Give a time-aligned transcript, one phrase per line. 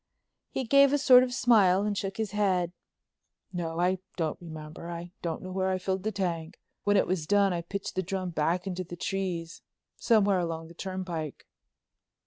[0.49, 2.71] He gave a sort of smile and shook his head.
[3.53, 4.89] "No, I don't remember.
[4.89, 6.59] I don't know where I filled the tank.
[6.85, 11.45] When it was done I pitched the drum back into the trees—somewhere along the turnpike."